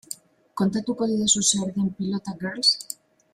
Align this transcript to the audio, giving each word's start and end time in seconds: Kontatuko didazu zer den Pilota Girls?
Kontatuko 0.61 1.07
didazu 1.11 1.43
zer 1.51 1.75
den 1.77 1.93
Pilota 1.99 2.35
Girls? 2.41 2.73